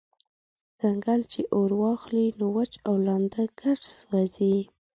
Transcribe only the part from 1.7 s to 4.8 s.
واخلی نو وچ او لانده ګډ سوځوي»